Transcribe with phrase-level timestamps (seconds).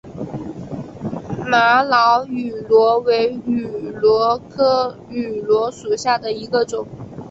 [1.47, 3.67] 玛瑙芋螺为芋
[4.01, 6.87] 螺科芋螺属下的一个种。